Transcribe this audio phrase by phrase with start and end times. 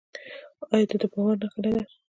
[0.73, 1.81] آیا دا د باور نښه نه ده؟